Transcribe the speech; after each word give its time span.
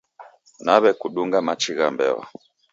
Naw'ekudunga 0.65 1.39
machi 1.47 1.71
gha 1.77 1.87
mbeo. 1.93 2.19